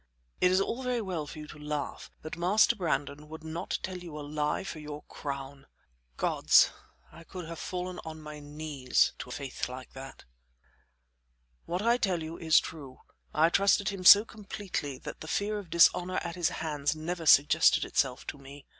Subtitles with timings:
[0.39, 3.99] "It is all very well for you to laugh, but Master Brandon would not tell
[3.99, 5.67] you a lie for your crown"
[6.25, 6.71] Gods!
[7.11, 10.25] I could have fallen on my knees to a faith like that
[11.65, 13.01] "What I tell you is true.
[13.31, 17.85] I trusted him so completely that the fear of dishonor at his hands never suggested
[17.85, 18.65] itself to me.